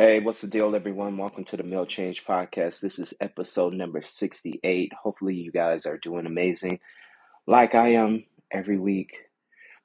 Hey, 0.00 0.18
what's 0.20 0.40
the 0.40 0.46
deal, 0.46 0.74
everyone? 0.74 1.18
Welcome 1.18 1.44
to 1.44 1.58
the 1.58 1.62
Mill 1.62 1.84
Change 1.84 2.24
Podcast. 2.24 2.80
This 2.80 2.98
is 2.98 3.12
episode 3.20 3.74
number 3.74 4.00
68. 4.00 4.94
Hopefully, 4.94 5.34
you 5.34 5.52
guys 5.52 5.84
are 5.84 5.98
doing 5.98 6.24
amazing 6.24 6.80
like 7.46 7.74
I 7.74 7.88
am 7.88 8.24
every 8.50 8.78
week. 8.78 9.26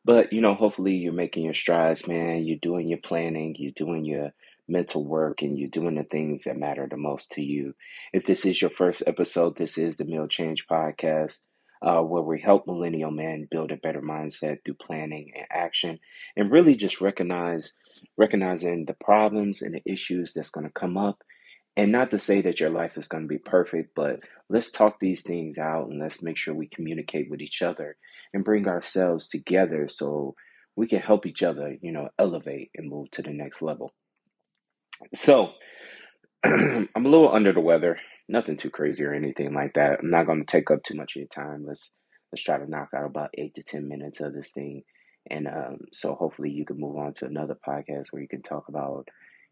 But, 0.06 0.32
you 0.32 0.40
know, 0.40 0.54
hopefully, 0.54 0.96
you're 0.96 1.12
making 1.12 1.44
your 1.44 1.54
strides, 1.54 2.08
man. 2.08 2.46
You're 2.46 2.60
doing 2.62 2.88
your 2.88 3.00
planning, 3.00 3.58
you're 3.60 3.74
doing 3.74 4.06
your 4.06 4.32
mental 4.70 5.04
work, 5.06 5.42
and 5.42 5.60
you're 5.60 5.68
doing 5.68 5.96
the 5.96 6.06
things 6.06 6.46
that 6.46 6.56
matter 6.56 6.88
the 6.90 6.96
most 6.96 7.34
to 7.34 7.42
you. 7.42 7.76
If 8.14 8.26
this 8.26 8.46
is 8.46 8.62
your 8.62 8.72
first 8.72 9.04
episode, 9.06 9.58
this 9.58 9.78
is 9.78 9.98
the 9.98 10.06
Mill 10.06 10.30
Change 10.30 10.66
Podcast. 10.66 11.46
Uh, 11.86 12.02
where 12.02 12.24
we 12.24 12.42
help 12.42 12.66
millennial 12.66 13.12
men 13.12 13.48
build 13.52 13.72
a 13.72 13.78
better 13.78 14.02
mindset 14.02 14.58
through 14.66 14.74
planning 14.74 15.32
and 15.36 15.46
action, 15.52 16.00
and 16.36 16.52
really 16.52 16.76
just 16.76 17.00
recognize 17.00 17.74
recognizing 18.18 18.86
the 18.86 18.96
problems 18.96 19.62
and 19.62 19.76
the 19.76 19.82
issues 19.86 20.34
that's 20.34 20.50
going 20.50 20.66
to 20.66 20.74
come 20.74 20.98
up. 20.98 21.22
And 21.78 21.92
not 21.92 22.10
to 22.12 22.20
say 22.20 22.42
that 22.42 22.60
your 22.60 22.70
life 22.70 22.98
is 22.98 23.08
going 23.08 23.24
to 23.24 23.28
be 23.28 23.38
perfect, 23.38 23.92
but 23.96 24.22
let's 24.50 24.72
talk 24.72 25.00
these 25.00 25.22
things 25.22 25.58
out 25.58 25.90
and 25.90 26.00
let's 26.00 26.24
make 26.24 26.38
sure 26.38 26.54
we 26.54 26.68
communicate 26.68 27.30
with 27.30 27.42
each 27.42 27.62
other 27.62 27.98
and 28.34 28.46
bring 28.46 28.68
ourselves 28.68 29.30
together 29.30 29.88
so 29.88 30.36
we 30.76 30.88
can 30.88 31.00
help 31.00 31.26
each 31.26 31.44
other, 31.44 31.76
you 31.82 31.92
know, 31.92 32.10
elevate 32.18 32.72
and 32.76 32.90
move 32.90 33.12
to 33.12 33.22
the 33.22 33.32
next 33.32 33.62
level. 33.62 33.94
So, 35.14 35.54
I'm 36.44 36.90
a 36.96 37.10
little 37.10 37.34
under 37.34 37.54
the 37.54 37.60
weather. 37.60 38.00
Nothing 38.28 38.58
too 38.58 38.70
crazy 38.70 39.04
or 39.04 39.14
anything 39.14 39.54
like 39.54 39.74
that. 39.76 40.00
I'm 40.00 40.10
not 40.10 40.26
going 40.26 40.40
to 40.40 40.52
take 40.52 40.72
up 40.72 40.84
too 40.84 40.96
much 40.96 41.16
of 41.16 41.20
your 41.20 41.28
time. 41.28 41.66
Let's 41.68 41.92
let's 42.32 42.44
try 42.44 42.58
to 42.58 42.70
knock 42.70 42.90
out 42.96 43.06
about 43.06 43.30
eight 43.38 43.56
to 43.56 43.64
ten 43.64 43.88
minutes 43.88 44.20
of 44.22 44.34
this 44.34 44.52
thing 44.52 44.84
and 45.30 45.48
um, 45.48 45.78
so 45.92 46.14
hopefully 46.14 46.52
you 46.52 46.66
can 46.66 46.80
move 46.80 46.98
on 46.98 47.14
to 47.16 47.26
another 47.26 47.58
podcast 47.68 48.08
where 48.12 48.22
you 48.22 48.28
can 48.28 48.44
talk 48.44 48.68
about, 48.70 49.08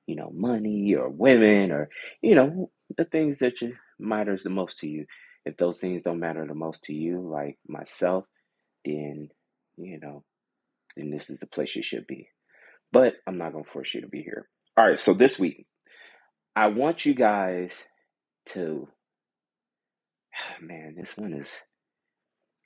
you 0.06 0.16
know, 0.16 0.32
money 0.34 0.96
or 0.96 1.10
women 1.10 1.72
or, 1.72 1.90
you 2.22 2.36
know, 2.36 2.70
the 2.96 3.06
things 3.06 3.40
that 3.40 3.62
you, 3.62 3.76
matters 4.00 4.44
the 4.44 4.50
most 4.50 4.80
to 4.80 4.88
you. 4.88 5.06
If 5.46 5.58
those 5.58 5.80
things 5.80 6.04
don't 6.04 6.20
matter 6.20 6.46
the 6.46 6.54
most 6.54 6.84
to 6.86 6.94
you, 6.94 7.22
like 7.22 7.58
myself, 7.68 8.26
then, 8.86 9.30
you 9.78 10.00
know, 10.00 10.24
then 10.96 11.10
this 11.10 11.30
is 11.30 11.40
the 11.40 11.48
place 11.48 11.76
you 11.76 11.84
should 11.84 12.06
be. 12.06 12.30
But 12.92 13.16
I'm 13.26 13.38
not 13.38 13.52
going 13.54 13.66
to 13.66 13.70
force 13.72 13.94
you 13.94 14.02
to 14.02 14.08
be 14.08 14.22
here. 14.22 14.48
All 14.78 14.88
right. 14.88 15.00
So 15.00 15.14
this 15.14 15.40
week, 15.40 15.66
I 16.56 16.68
want 16.68 17.06
you 17.06 17.16
guys 17.16 17.84
to, 18.48 18.88
man, 20.62 20.96
this 20.98 21.18
one 21.18 21.34
is, 21.34 21.50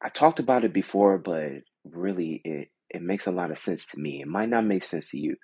I 0.02 0.10
talked 0.10 0.40
about 0.40 0.64
it 0.64 0.74
before, 0.74 1.18
but 1.18 1.52
really 1.84 2.42
it 2.44 2.70
it 2.90 3.02
makes 3.02 3.28
a 3.28 3.32
lot 3.32 3.52
of 3.52 3.58
sense 3.58 3.88
to 3.88 4.00
me. 4.00 4.22
It 4.22 4.28
might 4.28 4.50
not 4.50 4.66
make 4.66 4.84
sense 4.84 5.12
to 5.12 5.20
you, 5.20 5.36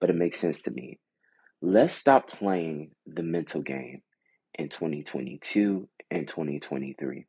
but 0.00 0.10
it 0.10 0.16
makes 0.16 0.38
sense 0.38 0.62
to 0.62 0.70
me. 0.70 0.98
Let's 1.62 1.94
stop 1.94 2.30
playing 2.30 2.90
the 3.06 3.22
mental 3.22 3.62
game 3.62 4.02
in 4.54 4.68
2022 4.68 5.88
and 6.10 6.28
2023. 6.28 7.26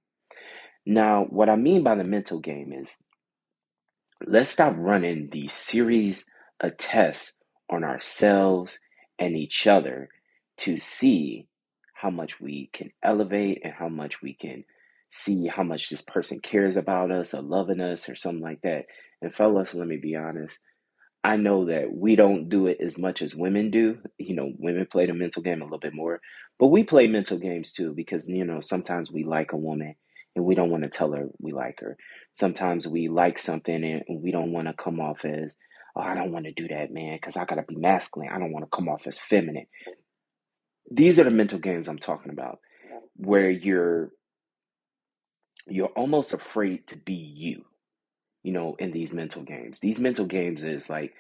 Now, 0.86 1.26
what 1.30 1.50
I 1.50 1.56
mean 1.56 1.84
by 1.84 1.95
the 1.95 2.04
mental 2.04 2.39
game 2.39 2.73
is 2.73 2.98
let's 4.26 4.50
stop 4.50 4.73
running 4.78 5.30
these 5.32 5.54
series 5.54 6.30
of 6.59 6.78
tests 6.78 7.38
on 7.70 7.84
ourselves 7.84 8.80
and 9.20 9.36
each 9.36 9.67
other 9.67 10.09
to 10.58 10.78
see 10.78 11.48
how 12.02 12.09
much 12.09 12.41
we 12.41 12.69
can 12.73 12.91
elevate 13.03 13.61
and 13.63 13.73
how 13.73 13.88
much 13.88 14.21
we 14.21 14.33
can 14.33 14.63
see 15.11 15.45
how 15.45 15.61
much 15.61 15.89
this 15.89 16.02
person 16.02 16.39
cares 16.39 16.77
about 16.77 17.11
us 17.11 17.33
or 17.33 17.41
loving 17.41 17.80
us 17.80 18.09
or 18.09 18.16
something 18.16 18.41
like 18.41 18.61
that. 18.63 18.85
And 19.21 19.33
fellas, 19.35 19.75
let 19.75 19.88
me 19.88 19.97
be 19.97 20.16
honest. 20.16 20.58
I 21.23 21.35
know 21.38 21.66
that 21.66 21.93
we 21.93 22.16
don't 22.16 22.49
do 22.49 22.66
it 22.66 22.80
as 22.83 22.97
much 22.97 23.21
as 23.21 23.35
women 23.35 23.69
do. 23.69 23.99
You 24.17 24.35
know, 24.35 24.52
women 24.58 24.88
play 24.91 25.05
the 25.05 25.13
mental 25.13 25.43
game 25.43 25.61
a 25.61 25.66
little 25.66 25.77
bit 25.80 25.93
more, 25.93 26.21
but 26.58 26.67
we 26.67 26.83
play 26.83 27.08
mental 27.08 27.38
games 27.38 27.73
too 27.73 27.93
because, 27.95 28.27
you 28.27 28.45
know, 28.45 28.61
sometimes 28.61 29.11
we 29.11 29.23
like 29.23 29.52
a 29.52 29.58
woman 29.58 29.93
and 30.36 30.45
we 30.45 30.55
don't 30.55 30.71
want 30.71 30.83
to 30.83 30.89
tell 30.89 31.11
her 31.11 31.27
we 31.39 31.52
like 31.52 31.81
her. 31.81 31.97
Sometimes 32.31 32.87
we 32.87 33.09
like 33.09 33.37
something 33.37 33.83
and 33.83 34.23
we 34.23 34.31
don't 34.31 34.53
want 34.53 34.67
to 34.67 34.73
come 34.73 34.99
off 34.99 35.23
as, 35.23 35.55
oh, 35.95 36.02
I 36.02 36.15
don't 36.15 36.31
want 36.31 36.45
to 36.45 36.53
do 36.53 36.67
that, 36.70 36.92
man, 36.92 37.17
because 37.21 37.37
I 37.37 37.45
got 37.45 37.55
to 37.55 37.64
be 37.64 37.76
masculine. 37.76 38.30
I 38.33 38.39
don't 38.39 38.53
want 38.53 38.65
to 38.65 38.76
come 38.76 38.89
off 38.89 39.05
as 39.05 39.20
feminine. 39.20 39.67
These 40.91 41.19
are 41.19 41.25
the 41.25 41.31
mental 41.31 41.59
games 41.59 41.87
I'm 41.87 41.99
talking 41.99 42.33
about 42.33 42.59
where 43.17 43.49
you're 43.49 44.11
you're 45.67 45.87
almost 45.89 46.33
afraid 46.33 46.87
to 46.87 46.97
be 46.97 47.13
you 47.13 47.63
you 48.43 48.52
know, 48.53 48.75
in 48.79 48.91
these 48.91 49.13
mental 49.13 49.43
games. 49.43 49.79
These 49.79 49.99
mental 49.99 50.25
games 50.25 50.63
is 50.63 50.89
like 50.89 51.13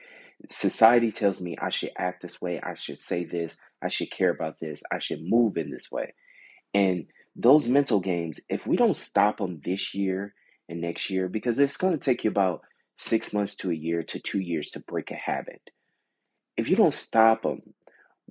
society 0.49 1.11
tells 1.11 1.41
me 1.41 1.57
I 1.61 1.69
should 1.69 1.91
act 1.97 2.21
this 2.21 2.41
way, 2.41 2.59
I 2.61 2.73
should 2.73 2.99
say 2.99 3.25
this, 3.25 3.57
I 3.81 3.89
should 3.89 4.11
care 4.11 4.31
about 4.31 4.59
this, 4.59 4.81
I 4.91 4.99
should 4.99 5.21
move 5.23 5.57
in 5.57 5.69
this 5.71 5.91
way. 5.91 6.13
And 6.73 7.05
those 7.35 7.67
mental 7.67 7.99
games, 7.99 8.39
if 8.49 8.65
we 8.65 8.75
don't 8.77 8.95
stop 8.95 9.37
them 9.37 9.61
this 9.63 9.93
year 9.93 10.33
and 10.69 10.81
next 10.81 11.09
year, 11.09 11.27
because 11.27 11.59
it's 11.59 11.77
going 11.77 11.93
to 11.93 12.03
take 12.03 12.23
you 12.23 12.31
about 12.31 12.61
six 12.95 13.33
months 13.33 13.55
to 13.57 13.71
a 13.71 13.75
year 13.75 14.03
to 14.03 14.19
two 14.19 14.39
years 14.39 14.71
to 14.71 14.79
break 14.81 15.11
a 15.11 15.15
habit. 15.15 15.61
If 16.57 16.67
you 16.67 16.75
don't 16.75 16.93
stop 16.93 17.43
them, 17.43 17.61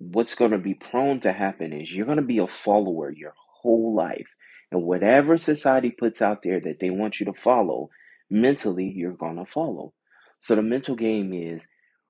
what's 0.00 0.34
going 0.34 0.52
to 0.52 0.58
be 0.58 0.72
prone 0.74 1.20
to 1.20 1.32
happen 1.32 1.74
is 1.74 1.92
you're 1.92 2.06
going 2.06 2.16
to 2.16 2.22
be 2.22 2.38
a 2.38 2.46
follower 2.46 3.12
your 3.12 3.34
whole 3.36 3.94
life. 3.94 4.28
And 4.72 4.82
whatever 4.82 5.36
society 5.36 5.90
puts 5.90 6.22
out 6.22 6.42
there 6.42 6.58
that 6.60 6.78
they 6.80 6.88
want 6.88 7.20
you 7.20 7.26
to 7.26 7.34
follow, 7.34 7.90
mentally 8.30 8.86
you're 8.86 9.12
going 9.12 9.36
to 9.36 9.44
follow. 9.44 9.92
So 10.40 10.54
the 10.54 10.62
mental 10.62 10.96
game 10.96 11.34
is 11.34 11.68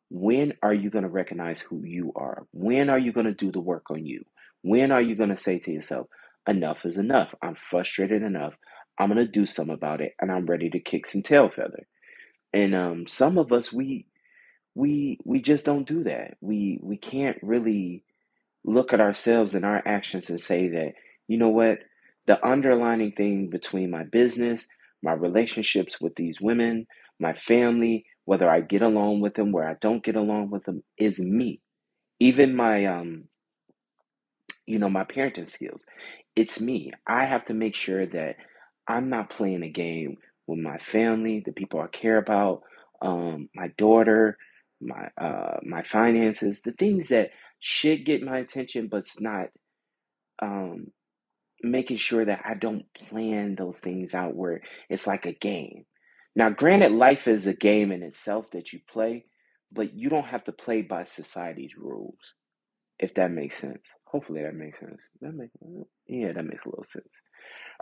when 0.09 0.53
are 0.63 0.73
you 0.73 0.89
going 0.89 1.03
to 1.03 1.11
recognize 1.11 1.61
who 1.61 1.83
you 1.85 2.13
are? 2.15 2.47
When 2.53 2.91
are 2.91 2.99
you 2.99 3.13
going 3.13 3.27
to 3.27 3.35
do 3.35 3.51
the 3.51 3.61
work 3.61 3.91
on 3.91 4.07
you? 4.07 4.25
When 4.63 4.93
are 4.93 5.03
you 5.03 5.17
going 5.17 5.31
to 5.31 5.37
say 5.37 5.59
to 5.59 5.73
yourself, 5.73 6.07
enough 6.47 6.85
is 6.85 6.97
enough. 6.97 7.35
I'm 7.43 7.57
frustrated 7.71 8.23
enough. 8.23 8.55
I'm 8.99 9.13
going 9.13 9.25
to 9.25 9.31
do 9.31 9.47
something 9.47 9.75
about 9.75 10.01
it 10.01 10.15
and 10.21 10.31
I'm 10.31 10.47
ready 10.47 10.71
to 10.71 10.81
kick 10.81 11.07
some 11.07 11.23
tail 11.23 11.51
feather. 11.55 11.89
And 12.53 12.75
um, 12.75 13.07
some 13.09 13.37
of 13.37 13.51
us 13.53 13.73
we 13.73 14.07
we 14.81 15.19
we 15.25 15.41
just 15.43 15.65
don't 15.65 15.87
do 15.87 16.05
that. 16.05 16.37
We 16.41 16.79
we 16.83 16.97
can't 16.97 17.39
really 17.43 18.05
look 18.65 18.93
at 18.93 19.01
ourselves 19.01 19.55
and 19.55 19.65
our 19.65 19.83
actions 19.87 20.31
and 20.31 20.41
say 20.41 20.69
that, 20.69 20.95
you 21.29 21.39
know 21.39 21.49
what, 21.49 21.79
the 22.27 22.45
underlining 22.47 23.13
thing 23.13 23.51
between 23.51 23.91
my 23.91 24.05
business 24.05 24.69
my 25.03 25.13
relationships 25.13 26.01
with 26.01 26.15
these 26.15 26.41
women, 26.41 26.87
my 27.19 27.33
family, 27.35 28.05
whether 28.25 28.49
I 28.51 28.61
get 28.61 28.83
along 28.83 29.21
with 29.21 29.35
them, 29.35 29.53
where 29.53 29.69
I 29.69 29.75
don't 29.81 30.05
get 30.05 30.17
along 30.17 30.51
with 30.51 30.65
them, 30.65 30.83
is 30.99 31.19
me. 31.19 31.61
Even 32.19 32.55
my 32.55 32.85
um, 32.87 33.25
you 34.67 34.79
know, 34.79 34.89
my 34.91 35.05
parenting 35.05 35.49
skills. 35.49 35.85
It's 36.37 36.61
me. 36.61 36.93
I 37.07 37.25
have 37.25 37.47
to 37.47 37.55
make 37.55 37.75
sure 37.75 38.07
that 38.07 38.37
I'm 38.87 39.09
not 39.09 39.31
playing 39.31 39.63
a 39.63 39.71
game 39.71 40.19
with 40.47 40.59
my 40.59 40.79
family, 40.79 41.43
the 41.45 41.53
people 41.53 41.81
I 41.81 41.89
care 41.89 42.19
about, 42.19 42.63
um, 43.03 43.49
my 43.55 43.69
daughter, 43.79 44.37
my 44.81 45.09
uh, 45.21 45.59
my 45.63 45.83
finances, 45.85 46.63
the 46.63 46.73
things 46.73 47.09
that 47.09 47.31
should 47.61 48.05
get 48.07 48.23
my 48.23 48.39
attention, 48.39 48.89
but 48.91 48.99
it's 48.99 49.21
not 49.21 49.49
um, 50.43 50.89
making 51.63 51.99
sure 51.99 52.25
that 52.25 52.43
I 52.45 52.55
don't 52.55 52.85
plan 53.09 53.55
those 53.57 53.79
things 53.81 54.15
out 54.15 54.37
where 54.37 54.63
it's 54.89 55.07
like 55.07 55.27
a 55.27 55.33
game. 55.33 55.85
Now, 56.37 56.51
granted, 56.51 56.93
life 56.93 57.29
is 57.29 57.47
a 57.47 57.55
game 57.55 57.93
in 57.93 58.03
itself 58.03 58.47
that 58.53 58.73
you 58.73 58.81
play, 58.91 59.27
but 59.73 59.95
you 59.95 60.09
don't 60.09 60.27
have 60.27 60.45
to 60.45 60.53
play 60.53 60.83
by 60.83 61.05
society's 61.05 61.73
rules, 61.77 62.19
if 62.99 63.15
that 63.15 63.31
makes 63.33 63.59
sense. 63.59 63.83
Hopefully, 64.07 64.43
that 64.43 64.55
makes 64.55 64.81
sense. 64.81 65.01
That 65.21 65.35
makes 65.35 65.53
yeah, 66.07 66.33
that 66.33 66.45
makes 66.45 66.65
a 66.65 66.69
little 66.71 66.87
sense. 66.93 67.09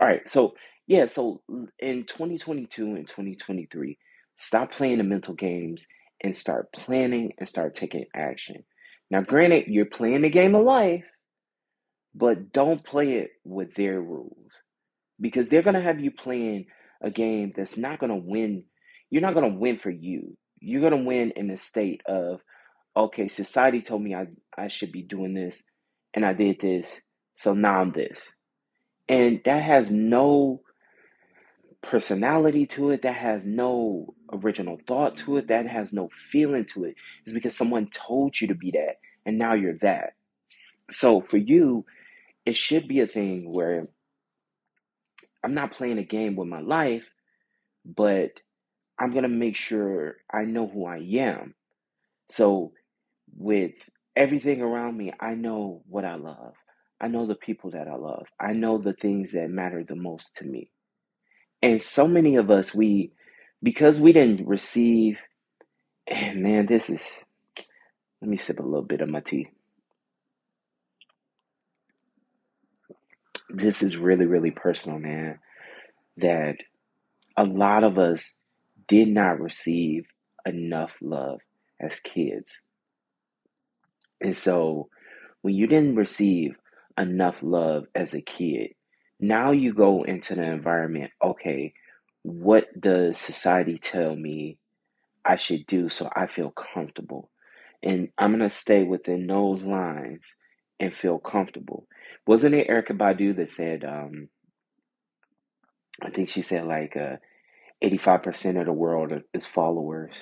All 0.01 0.09
right, 0.09 0.29
so 0.29 0.55
yeah, 0.87 1.07
so 1.07 1.43
in 1.79 2.05
2022 2.05 2.85
and 2.97 3.09
2023, 3.09 3.99
stop 4.37 4.73
playing 4.73 4.99
the 4.99 5.05
mental 5.05 5.35
games 5.35 5.87
and 6.23 6.35
start 6.35 6.73
planning 6.73 7.33
and 7.39 7.49
start 7.49 7.75
taking 7.75 8.07
action. 8.15 8.65
Now, 9.11 9.23
granted, 9.23 9.65
you're 9.69 9.87
playing 9.87 10.23
the 10.23 10.31
game 10.31 10.55
of 10.55 10.65
life, 10.65 11.05
but 12.15 12.53
don't 12.53 12.85
play 12.85 13.15
it 13.15 13.31
with 13.45 13.75
their 13.75 14.01
rules 14.01 14.51
because 15.21 15.49
they're 15.49 15.63
going 15.63 15.75
to 15.75 15.83
have 15.83 16.01
you 16.01 16.11
playing 16.11 16.67
a 17.03 17.11
game 17.11 17.53
that's 17.57 17.77
not 17.77 17.99
going 17.99 18.11
to 18.11 18.23
win. 18.23 18.65
You're 19.11 19.23
not 19.23 19.35
going 19.35 19.51
to 19.51 19.59
win 19.59 19.79
for 19.79 19.91
you. 19.91 20.37
You're 20.61 20.81
going 20.81 20.93
to 20.93 21.09
win 21.09 21.33
in 21.37 21.49
the 21.49 21.57
state 21.57 22.03
of, 22.07 22.41
okay, 22.97 23.29
society 23.29 23.81
told 23.81 24.03
me 24.03 24.15
I, 24.15 24.27
I 24.57 24.69
should 24.69 24.93
be 24.93 25.03
doing 25.03 25.35
this 25.35 25.63
and 26.15 26.25
I 26.25 26.33
did 26.33 26.61
this. 26.61 27.01
So 27.35 27.55
now 27.55 27.81
I'm 27.81 27.93
this. 27.93 28.33
And 29.09 29.41
that 29.45 29.63
has 29.63 29.93
no 29.93 30.61
personality 31.83 32.67
to 32.67 32.91
it. 32.91 33.03
That 33.03 33.17
has 33.17 33.47
no 33.47 34.15
original 34.33 34.79
thought 34.87 35.17
to 35.19 35.39
it. 35.39 35.49
That 35.49 35.67
has 35.67 35.93
no 35.93 36.11
feeling 36.31 36.67
to. 36.75 36.85
It's 37.25 37.35
because 37.35 37.57
someone 37.57 37.89
told 37.91 38.41
you 38.41 38.49
to 38.49 38.55
be 38.55 38.73
that. 38.73 38.97
And 39.27 39.39
now 39.39 39.55
you're 39.55 39.79
that. 39.79 40.15
So 40.91 41.21
for 41.21 41.37
you, 41.37 41.85
it 42.47 42.57
should 42.57 42.89
be 42.89 43.01
a 43.01 43.07
thing 43.07 43.53
where 43.53 43.89
I'm 45.45 45.55
not 45.55 45.73
playing 45.73 45.99
a 45.99 46.05
game 46.05 46.37
with 46.37 46.49
my 46.49 46.61
life, 46.61 47.05
but 47.85 48.33
I'm 48.99 49.11
going 49.11 49.23
to 49.23 49.29
make 49.29 49.57
sure 49.57 50.17
I 50.33 50.43
know 50.43 50.67
who 50.67 50.87
I 50.87 50.99
am. 50.99 51.55
So, 52.31 52.73
with 53.37 53.75
everything 54.17 54.61
around 54.61 54.97
me, 54.97 55.13
I 55.21 55.35
know 55.35 55.83
what 55.89 56.05
I 56.05 56.17
love. 56.17 56.55
I 57.01 57.09
know 57.09 57.27
the 57.27 57.37
people 57.37 57.71
that 57.71 57.87
I 57.89 57.95
love. 57.95 58.27
I 58.41 58.53
know 58.53 58.79
the 58.79 58.93
things 58.93 59.33
that 59.33 59.51
matter 59.51 59.85
the 59.85 59.95
most 59.95 60.37
to 60.37 60.45
me. 60.45 60.71
And 61.63 61.83
so 61.83 62.07
many 62.07 62.37
of 62.37 62.51
us, 62.51 62.75
we, 62.75 63.13
because 63.63 64.01
we 64.01 64.13
didn't 64.13 64.47
receive, 64.47 65.19
and 66.07 66.43
man, 66.43 66.67
this 66.67 66.89
is, 66.89 67.25
let 68.21 68.31
me 68.31 68.37
sip 68.37 68.61
a 68.61 68.63
little 68.63 68.83
bit 68.83 69.01
of 69.01 69.09
my 69.09 69.21
tea. 69.21 69.49
This 73.51 73.83
is 73.83 73.97
really, 73.97 74.27
really 74.27 74.51
personal, 74.51 74.99
man. 74.99 75.39
That 76.19 76.57
a 77.37 77.45
lot 77.45 77.85
of 77.85 77.99
us 77.99 78.35
did 78.87 79.09
not 79.09 79.41
receive 79.41 80.07
enough 80.45 80.93
love 81.01 81.41
as 81.81 82.01
kids. 82.01 82.61
And 84.21 84.37
so 84.37 84.89
when 85.43 85.55
you 85.55 85.67
didn't 85.67 85.97
receive 85.97 86.57
enough 86.99 87.37
love 87.43 87.85
as 87.95 88.15
a 88.15 88.21
kid, 88.21 88.71
now 89.21 89.53
you 89.53 89.75
go 89.75 90.05
into 90.05 90.35
the 90.35 90.43
environment, 90.43 91.11
okay, 91.23 91.75
what 92.23 92.67
does 92.79 93.19
society 93.19 93.79
tell 93.79 94.15
me 94.15 94.59
I 95.25 95.37
should 95.37 95.67
do 95.67 95.89
so 95.89 96.09
I 96.15 96.27
feel 96.27 96.51
comfortable? 96.51 97.31
And 97.83 98.09
I'm 98.19 98.31
going 98.37 98.49
to 98.49 98.55
stay 98.55 98.85
within 98.85 99.27
those 99.27 99.63
lines 99.63 100.35
and 100.81 100.93
feel 100.95 101.19
comfortable. 101.19 101.87
Wasn't 102.27 102.55
it 102.55 102.69
Erykah 102.69 102.97
Badu 102.97 103.37
that 103.37 103.49
said, 103.49 103.85
um, 103.85 104.29
I 106.03 106.11
think 106.11 106.29
she 106.29 106.43
said 106.43 106.65
like 106.65 106.97
uh, 106.97 107.17
85% 107.83 108.61
of 108.61 108.67
the 108.67 108.73
world 108.73 109.13
is 109.35 109.47
followers, 109.47 110.13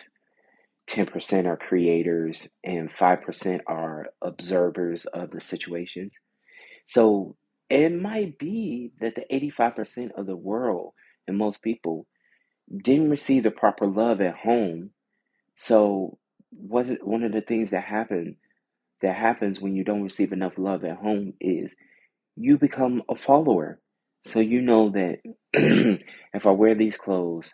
10% 0.88 1.46
are 1.46 1.56
creators, 1.56 2.46
and 2.62 2.90
5% 2.90 3.60
are 3.66 4.06
observers 4.22 5.06
of 5.06 5.30
the 5.30 5.40
situations. 5.40 6.14
So 6.86 7.36
it 7.68 7.90
might 7.90 8.38
be 8.38 8.92
that 9.00 9.14
the 9.16 9.24
85% 9.32 10.12
of 10.16 10.26
the 10.26 10.36
world 10.36 10.92
and 11.26 11.36
most 11.36 11.62
people 11.62 12.06
didn't 12.74 13.10
receive 13.10 13.42
the 13.44 13.50
proper 13.50 13.86
love 13.86 14.20
at 14.20 14.36
home. 14.36 14.90
So 15.54 16.18
what 16.50 16.86
one 17.04 17.24
of 17.24 17.32
the 17.32 17.40
things 17.40 17.70
that 17.70 17.84
happen 17.84 18.36
that 19.02 19.16
happens 19.16 19.60
when 19.60 19.76
you 19.76 19.84
don't 19.84 20.02
receive 20.02 20.32
enough 20.32 20.54
love 20.56 20.84
at 20.84 20.96
home 20.96 21.34
is 21.40 21.74
you 22.36 22.58
become 22.58 23.02
a 23.08 23.16
follower. 23.16 23.80
So 24.24 24.40
you 24.40 24.62
know 24.62 24.90
that 24.90 25.18
if 25.52 26.46
I 26.46 26.50
wear 26.50 26.74
these 26.74 26.96
clothes, 26.96 27.52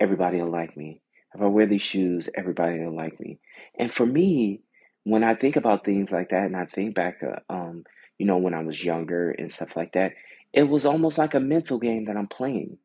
everybody 0.00 0.40
will 0.40 0.50
like 0.50 0.76
me. 0.76 1.00
If 1.34 1.40
I 1.40 1.46
wear 1.46 1.66
these 1.66 1.82
shoes, 1.82 2.28
everybody 2.36 2.80
will 2.80 2.96
like 2.96 3.18
me. 3.18 3.38
And 3.78 3.92
for 3.92 4.04
me, 4.06 4.60
when 5.04 5.24
I 5.24 5.34
think 5.34 5.56
about 5.56 5.84
things 5.84 6.10
like 6.10 6.30
that, 6.30 6.44
and 6.44 6.56
I 6.56 6.66
think 6.66 6.94
back, 6.94 7.20
uh, 7.22 7.52
um, 7.52 7.84
you 8.22 8.28
know, 8.28 8.38
when 8.38 8.54
I 8.54 8.62
was 8.62 8.84
younger 8.84 9.32
and 9.32 9.50
stuff 9.50 9.74
like 9.74 9.94
that, 9.94 10.12
it 10.52 10.68
was 10.68 10.86
almost 10.86 11.18
like 11.18 11.34
a 11.34 11.40
mental 11.40 11.80
game 11.80 12.04
that 12.04 12.16
I'm 12.16 12.28
playing. 12.28 12.78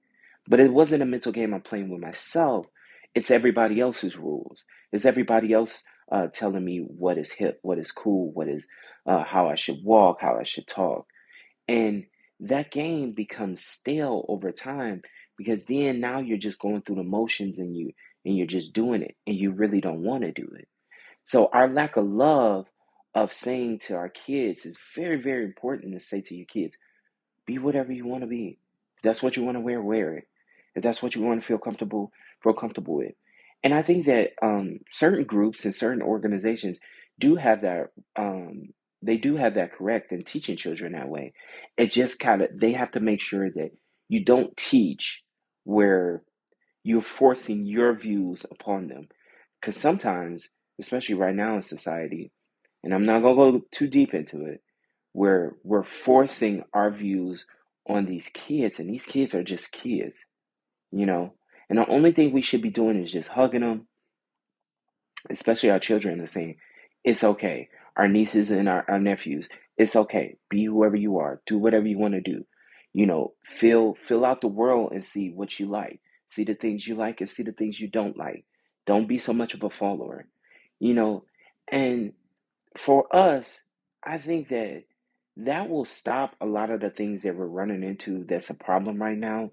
But 0.48 0.60
it 0.60 0.74
wasn't 0.74 1.04
a 1.04 1.06
mental 1.06 1.32
game 1.32 1.54
I'm 1.54 1.62
playing 1.62 1.90
with 1.90 2.02
myself. 2.02 2.66
It's 3.14 3.30
everybody 3.30 3.80
else's 3.80 4.18
rules. 4.18 4.64
It's 4.92 5.06
everybody 5.06 5.54
else 5.54 5.84
uh, 6.12 6.30
telling 6.34 6.66
me 6.66 6.80
what 6.80 7.20
is 7.20 7.32
hip, 7.32 7.60
what 7.62 7.78
is 7.78 7.92
cool, 7.92 8.32
what 8.32 8.48
is 8.48 8.66
uh, 9.06 9.24
how 9.24 9.48
I 9.48 9.54
should 9.54 9.84
walk, 9.84 10.22
how 10.22 10.40
I 10.40 10.44
should 10.44 10.66
talk. 10.66 11.06
And 11.68 12.08
that 12.40 12.72
game 12.72 13.12
becomes 13.12 13.64
stale 13.64 14.26
over 14.30 14.52
time 14.52 15.04
because 15.38 15.66
then 15.66 16.00
now 16.00 16.18
you're 16.18 16.40
just 16.40 16.58
going 16.58 16.82
through 16.82 16.96
the 16.96 17.04
motions 17.04 17.60
and 17.60 17.78
you 17.78 17.92
and 18.26 18.36
you're 18.36 18.48
just 18.48 18.74
doing 18.74 19.04
it 19.04 19.16
and 19.28 19.36
you 19.36 19.52
really 19.52 19.82
don't 19.82 20.02
want 20.02 20.24
to 20.24 20.32
do 20.32 20.50
it. 20.58 20.68
So 21.26 21.48
our 21.54 21.70
lack 21.70 21.96
of 21.96 22.08
love 22.08 22.66
of 23.18 23.34
saying 23.34 23.80
to 23.88 23.96
our 23.96 24.10
kids 24.10 24.66
is 24.66 24.78
very 24.96 25.22
very 25.22 25.44
important 25.44 25.94
to 25.94 26.00
say 26.00 26.22
to 26.22 26.36
your 26.36 26.46
kids, 26.46 26.76
be 27.46 27.58
whatever 27.58 27.92
you 27.92 28.06
want 28.06 28.22
to 28.22 28.28
be. 28.28 28.60
If 28.98 29.04
that's 29.04 29.24
what 29.24 29.36
you 29.36 29.44
want 29.44 29.58
to 29.58 29.62
wear, 29.62 29.82
wear 29.82 30.18
it. 30.18 30.28
If 30.76 30.84
that's 30.84 31.02
what 31.02 31.16
you 31.16 31.22
want 31.22 31.42
to 31.42 31.48
feel 31.48 31.58
comfortable, 31.58 32.12
feel 32.44 32.54
comfortable 32.54 32.96
with. 32.96 33.14
And 33.64 33.74
I 33.74 33.82
think 33.82 34.06
that 34.06 34.32
um, 34.42 34.80
certain 34.92 35.24
groups 35.24 35.66
and 35.66 35.74
certain 35.74 36.02
organizations 36.04 36.80
do 37.20 37.36
have 37.36 37.62
that 37.62 37.88
um, 38.16 38.70
they 39.02 39.18
do 39.18 39.36
have 39.38 39.56
that 39.56 39.74
correct 39.74 40.12
in 40.12 40.24
teaching 40.24 40.58
children 40.58 40.94
that 40.94 41.10
way. 41.10 41.34
It 41.78 41.92
just 41.92 42.20
kind 42.20 42.42
of 42.42 42.50
they 42.60 42.74
have 42.74 42.92
to 42.92 43.00
make 43.00 43.22
sure 43.22 43.50
that 43.50 43.72
you 44.10 44.24
don't 44.24 44.56
teach 44.58 45.24
where 45.64 46.24
you're 46.84 47.02
forcing 47.02 47.66
your 47.66 47.94
views 47.96 48.46
upon 48.50 48.88
them. 48.88 49.08
Because 49.60 49.76
sometimes, 49.76 50.48
especially 50.80 51.16
right 51.16 51.36
now 51.36 51.56
in 51.56 51.62
society, 51.64 52.32
and 52.88 52.94
I'm 52.94 53.06
not 53.06 53.22
gonna 53.22 53.36
go 53.36 53.62
too 53.70 53.90
deep 53.90 54.14
into 54.14 54.46
it, 54.46 54.62
where 55.12 55.58
we're 55.66 55.84
forcing 55.84 56.64
our 56.74 56.90
views 56.90 57.46
on 57.86 58.06
these 58.06 58.30
kids, 58.30 58.80
and 58.80 58.90
these 58.90 59.06
kids 59.06 59.36
are 59.36 59.44
just 59.44 59.74
kids, 59.74 60.18
you 60.94 61.06
know. 61.06 61.34
And 61.70 61.80
the 61.80 61.88
only 61.90 62.14
thing 62.14 62.32
we 62.32 62.42
should 62.42 62.62
be 62.62 62.70
doing 62.70 63.04
is 63.04 63.12
just 63.12 63.28
hugging 63.28 63.60
them, 63.60 63.90
especially 65.30 65.70
our 65.70 65.80
children, 65.80 66.18
and 66.20 66.30
saying, 66.30 66.60
"It's 67.04 67.26
okay." 67.26 67.68
Our 67.98 68.08
nieces 68.08 68.52
and 68.52 68.70
our, 68.70 68.86
our 68.88 69.00
nephews, 69.00 69.50
it's 69.76 69.98
okay. 69.98 70.38
Be 70.50 70.64
whoever 70.64 70.96
you 70.96 71.18
are. 71.18 71.42
Do 71.46 71.58
whatever 71.58 71.88
you 71.88 71.98
want 71.98 72.14
to 72.14 72.22
do. 72.22 72.46
You 72.94 73.06
know, 73.06 73.34
fill 73.44 73.98
fill 74.06 74.24
out 74.24 74.40
the 74.40 74.48
world 74.48 74.94
and 74.94 75.04
see 75.04 75.32
what 75.32 75.60
you 75.60 75.66
like. 75.66 76.00
See 76.30 76.46
the 76.46 76.56
things 76.56 76.88
you 76.88 76.96
like 76.96 77.20
and 77.20 77.30
see 77.30 77.44
the 77.44 77.52
things 77.52 77.82
you 77.82 77.90
don't 77.90 78.16
like. 78.16 78.46
Don't 78.86 79.10
be 79.10 79.18
so 79.18 79.34
much 79.34 79.54
of 79.54 79.64
a 79.64 79.70
follower. 79.70 80.26
You 80.80 80.94
know, 80.94 81.26
and 81.68 82.14
for 82.78 83.14
us, 83.16 83.60
I 84.06 84.18
think 84.18 84.50
that 84.50 84.84
that 85.38 85.70
will 85.70 85.86
stop 85.86 86.36
a 86.42 86.46
lot 86.46 86.72
of 86.72 86.82
the 86.82 86.90
things 86.90 87.24
that 87.24 87.36
we're 87.36 87.46
running 87.48 87.84
into 87.84 88.26
that's 88.28 88.50
a 88.50 88.56
problem 88.56 89.02
right 89.02 89.18
now, 89.18 89.52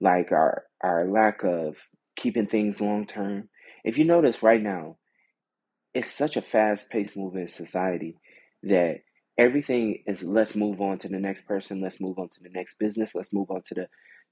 like 0.00 0.32
our 0.32 0.64
our 0.82 1.08
lack 1.08 1.44
of 1.44 1.76
keeping 2.16 2.46
things 2.46 2.80
long 2.80 3.06
term. 3.06 3.48
If 3.84 3.98
you 3.98 4.04
notice 4.04 4.42
right 4.42 4.62
now, 4.62 4.96
it's 5.94 6.10
such 6.10 6.36
a 6.36 6.42
fast 6.42 6.90
paced 6.90 7.16
moving 7.16 7.48
society 7.48 8.16
that 8.64 8.98
everything 9.38 10.02
is 10.06 10.22
let's 10.24 10.54
move 10.54 10.80
on 10.80 10.98
to 11.00 11.08
the 11.08 11.18
next 11.18 11.46
person, 11.46 11.80
let's 11.80 12.00
move 12.00 12.18
on 12.18 12.28
to 12.30 12.40
the 12.42 12.50
next 12.50 12.78
business, 12.78 13.14
let's 13.14 13.34
move 13.34 13.50
on 13.50 13.60
to 13.66 13.74
the 13.74 13.86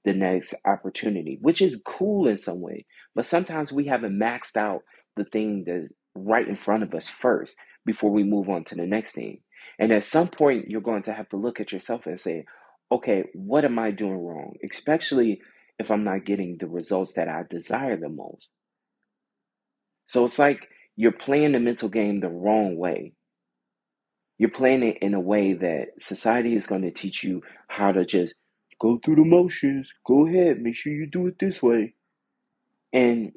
the 0.05 0.13
next 0.13 0.53
opportunity, 0.65 1.37
which 1.41 1.61
is 1.61 1.81
cool 1.85 2.27
in 2.27 2.37
some 2.37 2.61
way. 2.61 2.85
But 3.15 3.25
sometimes 3.25 3.73
we 3.73 3.87
haven't 3.87 4.17
maxed 4.17 4.55
out 4.55 4.81
the 5.17 5.25
thing 5.25 5.65
that's 5.67 5.91
right 6.15 6.47
in 6.47 6.55
front 6.55 6.83
of 6.83 6.93
us 6.93 7.09
first 7.09 7.57
before 7.87 8.11
we 8.11 8.23
move 8.23 8.49
on 8.49 8.65
to 8.65 8.75
the 8.75 8.85
next 8.85 9.13
thing. 9.13 9.39
And 9.79 9.91
at 9.91 10.03
some 10.03 10.27
point, 10.27 10.69
you're 10.69 10.81
going 10.81 11.03
to 11.03 11.13
have 11.13 11.29
to 11.29 11.37
look 11.37 11.59
at 11.59 11.71
yourself 11.71 12.05
and 12.05 12.19
say, 12.19 12.45
okay, 12.91 13.23
what 13.33 13.65
am 13.65 13.79
I 13.79 13.91
doing 13.91 14.23
wrong? 14.23 14.55
Especially 14.69 15.41
if 15.79 15.89
I'm 15.89 16.03
not 16.03 16.25
getting 16.25 16.57
the 16.59 16.67
results 16.67 17.13
that 17.13 17.29
I 17.29 17.43
desire 17.49 17.97
the 17.97 18.09
most. 18.09 18.49
So 20.05 20.25
it's 20.25 20.37
like 20.37 20.67
you're 20.95 21.11
playing 21.11 21.53
the 21.53 21.59
mental 21.59 21.89
game 21.89 22.19
the 22.19 22.29
wrong 22.29 22.75
way. 22.77 23.13
You're 24.37 24.51
playing 24.51 24.83
it 24.83 24.97
in 25.01 25.13
a 25.13 25.19
way 25.19 25.53
that 25.53 25.99
society 25.99 26.55
is 26.55 26.67
going 26.67 26.83
to 26.83 26.91
teach 26.91 27.23
you 27.23 27.41
how 27.67 27.91
to 27.91 28.05
just 28.05 28.35
go 28.79 28.99
through 29.03 29.15
the 29.15 29.25
motions. 29.25 29.89
Go 30.05 30.27
ahead, 30.27 30.61
make 30.61 30.75
sure 30.75 30.93
you 30.93 31.07
do 31.07 31.27
it 31.27 31.37
this 31.39 31.63
way. 31.63 31.93
And 32.93 33.31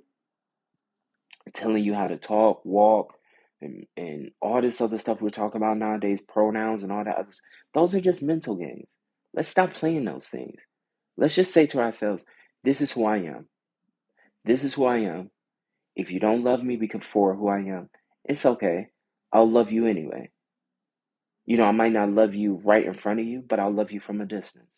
telling 1.55 1.85
you 1.85 1.95
how 1.95 2.07
to 2.07 2.17
talk, 2.17 2.65
walk, 2.65 3.15
and, 3.63 3.87
and 3.97 4.31
all 4.41 4.63
this 4.63 4.81
other 4.81 4.99
stuff 4.99 5.21
we're 5.21 5.31
talking 5.31 5.61
about 5.61 5.79
nowadays, 5.79 6.21
pronouns 6.21 6.83
and 6.83 6.93
all 6.93 7.05
that 7.05 7.17
other 7.17 7.31
those 7.75 7.95
are 7.95 8.01
just 8.01 8.23
mental 8.23 8.57
games. 8.57 8.87
Let's 9.35 9.49
stop 9.49 9.73
playing 9.73 10.05
those 10.05 10.27
things. 10.27 10.61
Let's 11.17 11.35
just 11.35 11.53
say 11.53 11.67
to 11.67 11.81
ourselves, 11.81 12.25
this 12.65 12.81
is 12.81 12.91
who 12.93 13.05
I 13.07 13.19
am. 13.19 13.47
This 14.45 14.65
is 14.65 14.75
who 14.75 14.87
I 14.87 14.99
am. 14.99 15.31
If 15.95 16.11
you 16.11 16.21
don't 16.21 16.45
love 16.45 16.63
me 16.63 16.77
because 16.77 17.03
for 17.13 17.35
who 17.35 17.49
I 17.49 17.59
am, 17.61 17.91
it's 18.25 18.47
okay. 18.47 18.89
I'll 19.33 19.51
love 19.51 19.71
you 19.71 19.87
anyway. 19.87 20.31
You 21.47 21.57
know, 21.57 21.65
I 21.65 21.73
might 21.73 21.93
not 21.93 22.11
love 22.11 22.35
you 22.35 22.61
right 22.65 22.85
in 22.85 22.95
front 22.95 23.21
of 23.21 23.27
you, 23.27 23.43
but 23.47 23.61
I'll 23.61 23.73
love 23.73 23.91
you 23.91 24.01
from 24.01 24.21
a 24.21 24.27
distance. 24.27 24.75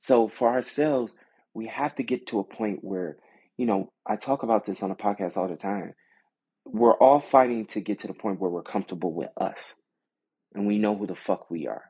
So 0.00 0.28
for 0.28 0.48
ourselves, 0.48 1.14
we 1.54 1.66
have 1.66 1.94
to 1.96 2.02
get 2.02 2.28
to 2.28 2.38
a 2.40 2.44
point 2.44 2.80
where, 2.82 3.16
you 3.56 3.66
know, 3.66 3.92
I 4.06 4.16
talk 4.16 4.42
about 4.42 4.64
this 4.64 4.82
on 4.82 4.90
a 4.90 4.96
podcast 4.96 5.36
all 5.36 5.48
the 5.48 5.56
time. 5.56 5.94
We're 6.72 6.94
all 6.94 7.20
fighting 7.20 7.66
to 7.66 7.80
get 7.80 8.00
to 8.00 8.06
the 8.06 8.14
point 8.14 8.40
where 8.40 8.50
we're 8.50 8.62
comfortable 8.62 9.12
with 9.12 9.30
us 9.36 9.74
and 10.54 10.66
we 10.66 10.78
know 10.78 10.96
who 10.96 11.06
the 11.06 11.16
fuck 11.16 11.50
we 11.50 11.66
are. 11.66 11.84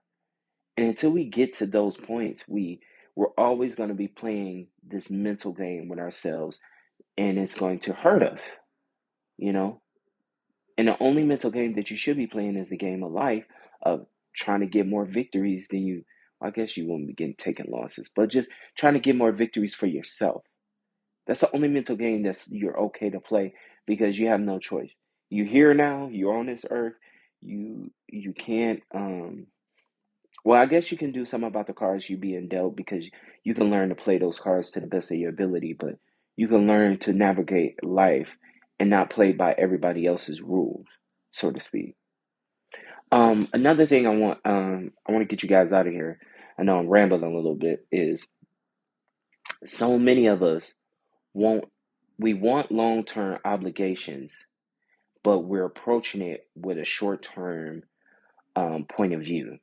And 0.77 0.89
until 0.89 1.11
we 1.11 1.25
get 1.25 1.59
to 1.59 1.67
those 1.67 1.97
points, 1.97 2.45
we 2.47 2.81
we're 3.17 3.33
always 3.37 3.75
going 3.75 3.89
to 3.89 3.97
be 3.97 4.07
playing 4.07 4.69
this 4.87 5.11
mental 5.11 5.53
game 5.53 5.89
with 5.89 5.99
ourselves 5.99 6.61
and 7.17 7.37
it's 7.39 7.59
going 7.59 7.81
to 7.81 7.93
hurt 7.93 8.23
us, 8.23 8.43
you 9.37 9.53
know? 9.53 9.81
And 10.77 10.87
the 10.87 10.97
only 11.03 11.25
mental 11.25 11.51
game 11.51 11.75
that 11.75 11.91
you 11.91 11.97
should 11.97 12.17
be 12.17 12.29
playing 12.29 12.57
is 12.57 12.69
the 12.69 12.77
game 12.77 13.03
of 13.03 13.11
life 13.11 13.45
of 13.83 14.07
trying 14.37 14.61
to 14.61 14.67
get 14.67 14.87
more 14.87 15.05
victories 15.05 15.67
than 15.69 15.83
you 15.85 16.05
I 16.41 16.51
guess 16.51 16.77
you 16.77 16.87
won't 16.87 17.07
be 17.07 17.15
getting 17.15 17.35
taking 17.37 17.67
losses, 17.69 18.09
but 18.15 18.31
just 18.31 18.49
trying 18.77 18.95
to 18.95 19.01
get 19.01 19.17
more 19.17 19.33
victories 19.33 19.75
for 19.75 19.87
yourself. 19.87 20.45
That's 21.27 21.41
the 21.41 21.55
only 21.55 21.69
mental 21.69 21.97
game 21.97 22.23
that's 22.23 22.49
you're 22.51 22.79
okay 22.79 23.11
to 23.11 23.21
play 23.21 23.55
because 23.88 24.16
you 24.16 24.28
have 24.28 24.40
no 24.40 24.61
choice. 24.61 24.92
You 25.30 25.45
here 25.45 25.75
now, 25.75 26.11
you're 26.12 26.38
on 26.38 26.47
this 26.47 26.64
earth. 26.71 26.95
You 27.40 27.90
you 28.09 28.33
can't 28.35 28.83
um 28.95 29.47
well, 30.45 30.61
I 30.61 30.66
guess 30.66 30.92
you 30.92 30.99
can 30.99 31.12
do 31.12 31.26
something 31.26 31.49
about 31.49 31.66
the 31.66 31.73
cards 31.73 32.09
you 32.09 32.16
being 32.16 32.49
dealt 32.49 32.76
because 32.76 33.04
you 33.45 33.54
can 33.54 33.71
learn 33.71 33.88
to 33.88 33.95
play 33.97 34.18
those 34.18 34.38
cards 34.38 34.71
to 34.73 34.80
the 34.80 34.87
best 34.87 35.11
of 35.11 35.18
your 35.18 35.30
ability, 35.30 35.75
but 35.78 35.97
you 36.37 36.47
can 36.49 36.66
learn 36.66 36.99
to 37.00 37.12
navigate 37.12 37.83
life 37.85 38.28
and 38.78 38.90
not 38.90 39.11
play 39.11 39.33
by 39.33 39.54
everybody 39.59 40.07
else's 40.07 40.40
rules, 40.40 40.87
so 41.33 41.50
to 41.50 41.61
speak. 41.61 41.97
Um, 43.11 43.49
another 43.52 43.87
thing 43.87 44.07
I 44.07 44.11
want 44.11 44.38
um 44.45 44.92
I 45.09 45.12
want 45.12 45.23
to 45.23 45.35
get 45.35 45.42
you 45.42 45.49
guys 45.49 45.73
out 45.73 45.87
of 45.87 45.92
here. 45.92 46.21
I 46.59 46.62
know 46.62 46.78
I'm 46.78 46.88
rambling 46.88 47.23
a 47.23 47.35
little 47.35 47.54
bit. 47.57 47.87
Is 47.90 48.26
so 49.64 49.99
many 49.99 50.26
of 50.26 50.42
us 50.42 50.75
want 51.35 51.64
we 52.19 52.35
want 52.35 52.73
long 52.73 53.05
term 53.05 53.39
obligations, 53.45 54.35
but 55.23 55.41
we're 55.41 55.65
approaching 55.65 56.23
it 56.23 56.49
with 56.57 56.79
a 56.79 56.85
short 56.85 57.23
term 57.35 57.83
um, 58.57 58.87
point 58.91 59.15
of 59.15 59.21
view. 59.21 59.59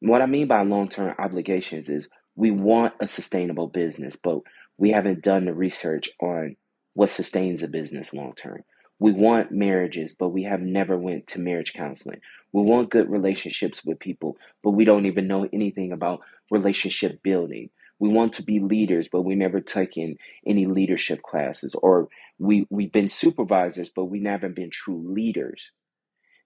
What 0.00 0.22
I 0.22 0.26
mean 0.26 0.48
by 0.48 0.62
long 0.62 0.88
term 0.88 1.14
obligations 1.18 1.88
is 1.88 2.08
we 2.34 2.50
want 2.50 2.94
a 3.00 3.06
sustainable 3.06 3.68
business, 3.68 4.16
but 4.16 4.40
we 4.78 4.90
haven't 4.90 5.22
done 5.22 5.46
the 5.46 5.54
research 5.54 6.10
on 6.20 6.56
what 6.94 7.10
sustains 7.10 7.62
a 7.62 7.68
business 7.68 8.12
long 8.12 8.34
term. 8.34 8.64
We 8.98 9.12
want 9.12 9.52
marriages, 9.52 10.16
but 10.18 10.30
we 10.30 10.44
have 10.44 10.60
never 10.60 10.96
went 10.96 11.26
to 11.28 11.40
marriage 11.40 11.74
counseling. 11.74 12.20
We 12.52 12.62
want 12.62 12.90
good 12.90 13.10
relationships 13.10 13.84
with 13.84 13.98
people, 13.98 14.38
but 14.62 14.70
we 14.70 14.84
don't 14.84 15.06
even 15.06 15.26
know 15.28 15.46
anything 15.52 15.92
about 15.92 16.20
relationship 16.50 17.22
building. 17.22 17.70
We 17.98 18.08
want 18.10 18.34
to 18.34 18.42
be 18.42 18.60
leaders, 18.60 19.08
but 19.10 19.22
we 19.22 19.34
never 19.34 19.60
taken 19.60 20.16
any 20.46 20.66
leadership 20.66 21.22
classes, 21.22 21.74
or 21.74 22.08
we 22.38 22.66
we've 22.70 22.92
been 22.92 23.08
supervisors, 23.08 23.90
but 23.94 24.06
we 24.06 24.20
never 24.20 24.48
been 24.48 24.70
true 24.70 25.02
leaders. 25.14 25.62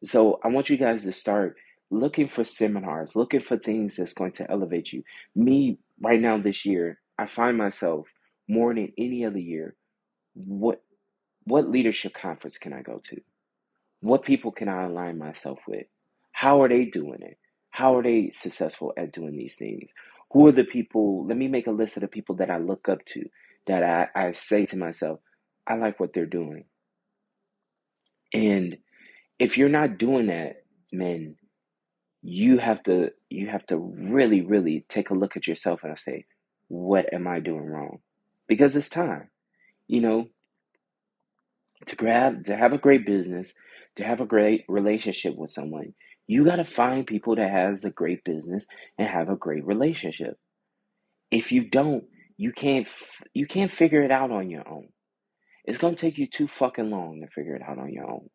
So 0.04 0.40
I 0.44 0.48
want 0.48 0.70
you 0.70 0.76
guys 0.76 1.04
to 1.04 1.12
start 1.12 1.56
looking 1.90 2.28
for 2.28 2.44
seminars, 2.44 3.16
looking 3.16 3.40
for 3.40 3.58
things 3.58 3.96
that's 3.96 4.14
going 4.14 4.32
to 4.32 4.50
elevate 4.50 4.92
you. 4.92 5.02
Me, 5.34 5.78
right 6.00 6.20
now 6.20 6.38
this 6.38 6.64
year, 6.64 7.00
I 7.18 7.26
find 7.26 7.58
myself 7.58 8.06
more 8.48 8.74
than 8.74 8.92
any 8.98 9.24
other 9.24 9.38
year, 9.38 9.76
what 10.34 10.82
what 11.44 11.70
leadership 11.70 12.14
conference 12.14 12.58
can 12.58 12.72
I 12.72 12.82
go 12.82 13.00
to? 13.10 13.20
What 14.00 14.24
people 14.24 14.52
can 14.52 14.68
I 14.68 14.84
align 14.84 15.18
myself 15.18 15.58
with? 15.68 15.86
How 16.32 16.62
are 16.62 16.68
they 16.68 16.86
doing 16.86 17.22
it? 17.22 17.38
How 17.70 17.96
are 17.96 18.02
they 18.02 18.30
successful 18.32 18.92
at 18.96 19.12
doing 19.12 19.36
these 19.36 19.56
things? 19.56 19.90
Who 20.32 20.46
are 20.46 20.52
the 20.52 20.64
people? 20.64 21.26
Let 21.26 21.36
me 21.36 21.48
make 21.48 21.66
a 21.66 21.72
list 21.72 21.96
of 21.96 22.02
the 22.02 22.08
people 22.08 22.36
that 22.36 22.50
I 22.50 22.58
look 22.58 22.88
up 22.88 23.04
to, 23.06 23.24
that 23.66 23.82
I, 23.82 24.28
I 24.28 24.32
say 24.32 24.66
to 24.66 24.78
myself, 24.78 25.20
I 25.66 25.74
like 25.74 25.98
what 26.00 26.12
they're 26.14 26.26
doing. 26.26 26.64
And 28.32 28.78
if 29.38 29.58
you're 29.58 29.68
not 29.68 29.98
doing 29.98 30.28
that, 30.28 30.62
man, 30.92 31.36
you 32.22 32.58
have 32.58 32.82
to 32.84 33.10
you 33.28 33.48
have 33.48 33.66
to 33.68 33.76
really, 33.76 34.42
really 34.42 34.84
take 34.88 35.10
a 35.10 35.14
look 35.14 35.36
at 35.36 35.46
yourself 35.46 35.80
and 35.82 35.98
say, 35.98 36.26
what 36.68 37.12
am 37.12 37.26
I 37.26 37.40
doing 37.40 37.64
wrong? 37.66 37.98
Because 38.46 38.76
it's 38.76 38.88
time. 38.88 39.30
You 39.88 40.00
know, 40.00 40.28
to 41.86 41.96
grab 41.96 42.44
to 42.44 42.56
have 42.56 42.72
a 42.72 42.78
great 42.78 43.06
business, 43.06 43.54
to 43.96 44.04
have 44.04 44.20
a 44.20 44.26
great 44.26 44.64
relationship 44.68 45.34
with 45.36 45.50
someone, 45.50 45.94
you 46.30 46.44
got 46.44 46.56
to 46.56 46.64
find 46.64 47.08
people 47.08 47.34
that 47.34 47.50
has 47.50 47.84
a 47.84 47.90
great 47.90 48.22
business 48.22 48.68
and 48.96 49.08
have 49.08 49.28
a 49.28 49.34
great 49.34 49.66
relationship. 49.66 50.38
If 51.32 51.50
you 51.50 51.68
don't, 51.68 52.04
you 52.36 52.52
can't 52.52 52.86
you 53.34 53.48
can't 53.48 53.72
figure 53.72 54.04
it 54.04 54.12
out 54.12 54.30
on 54.30 54.48
your 54.48 54.62
own. 54.68 54.90
It's 55.64 55.78
going 55.78 55.96
to 55.96 56.00
take 56.00 56.18
you 56.18 56.28
too 56.28 56.46
fucking 56.46 56.88
long 56.88 57.20
to 57.22 57.26
figure 57.32 57.56
it 57.56 57.62
out 57.68 57.80
on 57.80 57.92
your 57.92 58.08
own. 58.08 58.30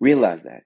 Realize 0.00 0.44
that. 0.44 0.62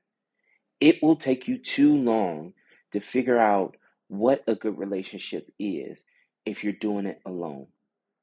It 0.80 1.02
will 1.02 1.16
take 1.16 1.48
you 1.48 1.58
too 1.58 1.96
long 1.96 2.52
to 2.92 3.00
figure 3.00 3.38
out 3.38 3.74
what 4.06 4.44
a 4.46 4.54
good 4.54 4.78
relationship 4.78 5.48
is 5.58 6.04
if 6.46 6.62
you're 6.62 6.72
doing 6.72 7.06
it 7.06 7.18
alone 7.26 7.66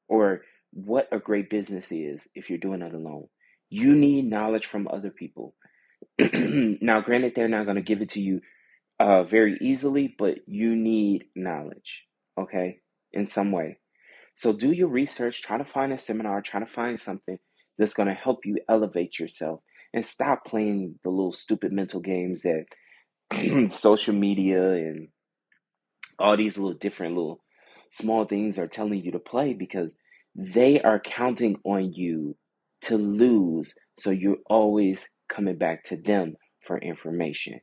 or 0.08 0.40
what 0.72 1.06
a 1.12 1.18
great 1.18 1.50
business 1.50 1.92
is 1.92 2.26
if 2.34 2.48
you're 2.48 2.58
doing 2.58 2.80
it 2.80 2.94
alone. 2.94 3.28
You 3.68 3.94
need 3.94 4.30
knowledge 4.30 4.64
from 4.64 4.88
other 4.88 5.10
people. 5.10 5.54
now, 6.80 7.00
granted, 7.00 7.34
they're 7.34 7.48
not 7.48 7.64
going 7.64 7.76
to 7.76 7.82
give 7.82 8.02
it 8.02 8.10
to 8.10 8.20
you 8.20 8.40
uh, 9.00 9.24
very 9.24 9.58
easily, 9.60 10.14
but 10.18 10.38
you 10.46 10.76
need 10.76 11.24
knowledge, 11.34 12.04
okay, 12.38 12.78
in 13.12 13.26
some 13.26 13.52
way. 13.52 13.78
So 14.34 14.52
do 14.52 14.72
your 14.72 14.88
research, 14.88 15.42
try 15.42 15.58
to 15.58 15.64
find 15.64 15.92
a 15.92 15.98
seminar, 15.98 16.40
try 16.40 16.60
to 16.60 16.66
find 16.66 16.98
something 16.98 17.38
that's 17.78 17.94
going 17.94 18.08
to 18.08 18.14
help 18.14 18.40
you 18.44 18.58
elevate 18.68 19.18
yourself 19.18 19.60
and 19.92 20.04
stop 20.04 20.44
playing 20.46 20.98
the 21.04 21.10
little 21.10 21.32
stupid 21.32 21.72
mental 21.72 22.00
games 22.00 22.42
that 22.42 22.64
social 23.72 24.14
media 24.14 24.72
and 24.72 25.08
all 26.18 26.36
these 26.36 26.56
little 26.56 26.78
different 26.78 27.14
little 27.14 27.42
small 27.90 28.24
things 28.24 28.58
are 28.58 28.66
telling 28.66 29.02
you 29.04 29.12
to 29.12 29.18
play 29.18 29.52
because 29.52 29.94
they 30.34 30.80
are 30.80 31.00
counting 31.00 31.56
on 31.64 31.92
you 31.92 32.36
to 32.82 32.96
lose. 32.96 33.74
So 33.98 34.10
you're 34.10 34.38
always 34.48 35.08
coming 35.28 35.56
back 35.56 35.84
to 35.84 35.96
them 35.96 36.36
for 36.66 36.78
information. 36.78 37.60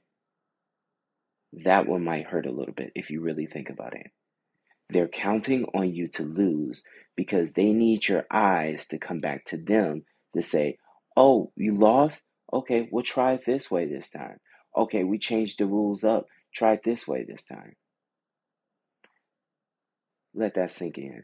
That 1.65 1.88
one 1.88 2.03
might 2.03 2.27
hurt 2.27 2.45
a 2.45 2.51
little 2.51 2.73
bit 2.73 2.91
if 2.95 3.09
you 3.09 3.21
really 3.21 3.47
think 3.47 3.69
about 3.69 3.95
it. 3.95 4.07
They're 4.89 5.07
counting 5.07 5.65
on 5.73 5.93
you 5.93 6.07
to 6.09 6.23
lose 6.23 6.81
because 7.15 7.53
they 7.53 7.71
need 7.71 8.07
your 8.07 8.25
eyes 8.31 8.88
to 8.88 8.97
come 8.97 9.19
back 9.19 9.45
to 9.45 9.57
them 9.57 10.03
to 10.35 10.41
say, 10.41 10.77
oh, 11.15 11.51
you 11.55 11.77
lost? 11.77 12.23
Okay, 12.51 12.89
we'll 12.91 13.03
try 13.03 13.33
it 13.33 13.45
this 13.45 13.69
way 13.69 13.85
this 13.85 14.09
time. 14.09 14.38
Okay, 14.75 15.03
we 15.03 15.19
changed 15.19 15.59
the 15.59 15.65
rules 15.65 16.03
up. 16.03 16.25
Try 16.55 16.73
it 16.73 16.83
this 16.83 17.07
way 17.07 17.25
this 17.27 17.45
time. 17.45 17.75
Let 20.33 20.55
that 20.55 20.71
sink 20.71 20.97
in. 20.97 21.23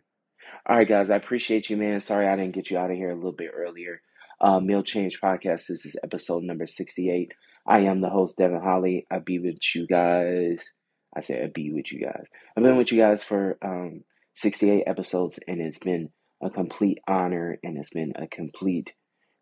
All 0.68 0.76
right, 0.76 0.88
guys, 0.88 1.10
I 1.10 1.16
appreciate 1.16 1.70
you, 1.70 1.78
man. 1.78 2.00
Sorry 2.00 2.28
I 2.28 2.36
didn't 2.36 2.56
get 2.56 2.70
you 2.70 2.78
out 2.78 2.92
of 2.92 2.98
here 2.98 3.12
a 3.12 3.16
little 3.16 3.32
bit 3.32 3.52
earlier. 3.56 4.02
Uh, 4.42 4.60
Mill 4.60 4.84
Change 4.84 5.22
Podcast. 5.22 5.68
This 5.68 5.86
is 5.86 5.96
episode 6.04 6.44
number 6.44 6.68
68. 6.68 7.32
I 7.68 7.80
am 7.82 8.00
the 8.00 8.10
host, 8.10 8.38
Devon 8.38 8.62
Holley. 8.62 9.08
I'll 9.12 9.20
be 9.20 9.40
with 9.40 9.58
you 9.74 9.88
guys. 9.88 10.74
I 11.16 11.22
say 11.22 11.42
I'll 11.42 11.50
be 11.50 11.72
with 11.72 11.92
you 11.92 12.02
guys. 12.02 12.26
I've 12.56 12.64
been 12.64 12.78
with 12.78 12.92
you 12.92 12.98
guys 12.98 13.24
for 13.24 13.58
um, 13.62 14.04
68 14.36 14.84
episodes, 14.86 15.40
and 15.48 15.62
it's 15.62 15.80
been 15.80 16.10
a 16.42 16.50
complete 16.50 17.00
honor 17.08 17.58
and 17.64 17.78
it's 17.78 17.90
been 17.90 18.14
a 18.16 18.28
complete 18.28 18.92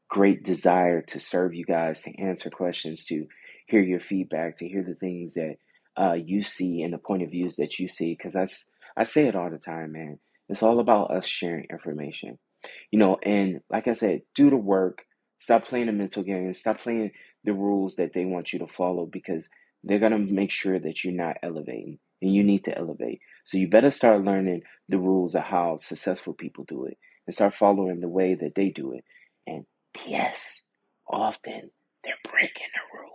great 0.09 0.43
desire 0.43 1.01
to 1.01 1.19
serve 1.19 1.53
you 1.53 1.65
guys, 1.65 2.03
to 2.03 2.15
answer 2.21 2.49
questions, 2.49 3.05
to 3.05 3.25
hear 3.67 3.81
your 3.81 3.99
feedback, 3.99 4.57
to 4.57 4.67
hear 4.67 4.83
the 4.83 4.95
things 4.95 5.33
that 5.33 5.55
uh, 5.99 6.13
you 6.13 6.43
see 6.43 6.81
and 6.83 6.93
the 6.93 6.97
point 6.97 7.23
of 7.23 7.31
views 7.31 7.55
that 7.55 7.79
you 7.79 7.87
see. 7.87 8.15
Because 8.15 8.35
I, 8.35 8.45
I 8.99 9.03
say 9.05 9.27
it 9.27 9.35
all 9.35 9.49
the 9.49 9.57
time, 9.57 9.93
man. 9.93 10.19
It's 10.53 10.61
all 10.61 10.79
about 10.79 11.09
us 11.09 11.25
sharing 11.25 11.65
information. 11.71 12.37
You 12.91 12.99
know, 12.99 13.17
and 13.23 13.61
like 13.71 13.87
I 13.87 13.93
said, 13.93 14.21
do 14.35 14.51
the 14.51 14.55
work. 14.55 15.01
Stop 15.39 15.65
playing 15.65 15.87
the 15.87 15.93
mental 15.93 16.21
games. 16.21 16.59
Stop 16.59 16.81
playing 16.81 17.09
the 17.43 17.53
rules 17.53 17.95
that 17.95 18.13
they 18.13 18.25
want 18.25 18.53
you 18.53 18.59
to 18.59 18.67
follow 18.67 19.07
because 19.07 19.49
they're 19.83 19.97
going 19.97 20.11
to 20.11 20.31
make 20.31 20.51
sure 20.51 20.79
that 20.79 21.03
you're 21.03 21.11
not 21.11 21.37
elevating 21.41 21.97
and 22.21 22.31
you 22.31 22.43
need 22.43 22.65
to 22.65 22.77
elevate. 22.77 23.21
So 23.45 23.57
you 23.57 23.67
better 23.67 23.89
start 23.89 24.23
learning 24.23 24.61
the 24.89 24.99
rules 24.99 25.33
of 25.33 25.41
how 25.41 25.77
successful 25.77 26.35
people 26.35 26.65
do 26.67 26.85
it 26.85 26.99
and 27.25 27.33
start 27.33 27.55
following 27.55 27.99
the 27.99 28.07
way 28.07 28.35
that 28.35 28.53
they 28.55 28.69
do 28.69 28.93
it. 28.93 29.03
And 29.47 29.65
yes, 30.05 30.67
often 31.09 31.71
they're 32.03 32.13
breaking 32.31 32.67
the 32.75 32.99
rules. 32.99 33.11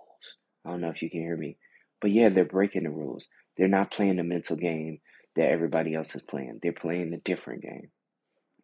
I 0.67 0.71
don't 0.71 0.81
know 0.81 0.91
if 0.91 1.03
you 1.03 1.09
can 1.09 1.21
hear 1.21 1.37
me, 1.37 1.57
but 2.01 2.11
yeah, 2.11 2.31
they're 2.31 2.45
breaking 2.45 2.83
the 2.83 2.91
rules. 2.91 3.29
They're 3.57 3.69
not 3.69 3.93
playing 3.93 4.17
the 4.17 4.25
mental 4.25 4.57
game 4.57 4.99
that 5.39 5.51
everybody 5.51 5.95
else 5.95 6.15
is 6.15 6.23
playing. 6.23 6.61
They're 6.63 6.73
playing 6.73 7.15
a 7.15 7.19
different 7.19 7.63
game. 7.63 7.91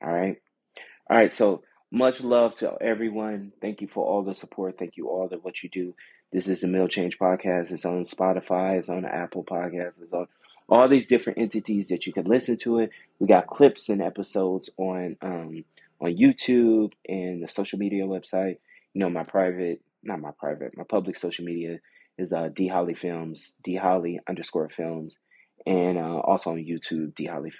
All 0.04 0.12
right. 0.12 0.36
All 1.08 1.16
right. 1.16 1.30
So 1.30 1.62
much 1.90 2.22
love 2.22 2.56
to 2.56 2.76
everyone. 2.80 3.52
Thank 3.60 3.80
you 3.80 3.88
for 3.88 4.04
all 4.04 4.22
the 4.22 4.34
support. 4.34 4.78
Thank 4.78 4.96
you 4.96 5.08
all 5.08 5.28
that 5.28 5.44
what 5.44 5.62
you 5.62 5.70
do. 5.70 5.94
This 6.32 6.48
is 6.48 6.62
the 6.62 6.68
Mill 6.68 6.88
Change 6.88 7.18
Podcast. 7.18 7.70
It's 7.70 7.84
on 7.84 8.02
Spotify. 8.02 8.78
It's 8.78 8.88
on 8.88 9.04
Apple 9.04 9.44
Podcasts. 9.44 10.02
It's 10.02 10.12
on 10.12 10.26
all 10.68 10.88
these 10.88 11.06
different 11.06 11.38
entities 11.38 11.88
that 11.88 12.06
you 12.06 12.12
can 12.12 12.24
listen 12.24 12.56
to 12.58 12.80
it. 12.80 12.90
We 13.20 13.28
got 13.28 13.46
clips 13.46 13.88
and 13.88 14.02
episodes 14.02 14.70
on 14.76 15.16
um, 15.22 15.64
on 16.00 16.16
YouTube 16.16 16.92
and 17.08 17.42
the 17.42 17.48
social 17.48 17.78
media 17.78 18.04
website. 18.04 18.58
You 18.94 19.00
know, 19.00 19.10
my 19.10 19.22
private, 19.22 19.80
not 20.02 20.20
my 20.20 20.32
private, 20.32 20.76
my 20.76 20.84
public 20.84 21.16
social 21.16 21.44
media 21.44 21.78
is 22.18 22.32
uh, 22.32 22.48
D 22.48 22.66
Holley 22.66 22.94
Films, 22.94 23.54
D 23.62 23.76
Holley 23.76 24.18
underscore 24.28 24.70
Films, 24.70 25.18
and 25.66 25.98
uh, 25.98 26.18
also 26.18 26.50
on 26.52 26.58
YouTube, 26.58 27.14
D 27.14 27.26
Holley. 27.26 27.50